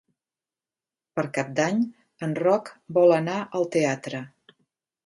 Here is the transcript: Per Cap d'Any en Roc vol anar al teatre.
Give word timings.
Per 1.19 1.25
Cap 1.35 1.51
d'Any 1.59 1.83
en 2.29 2.35
Roc 2.43 2.73
vol 2.99 3.15
anar 3.23 3.39
al 3.61 3.71
teatre. 3.79 4.29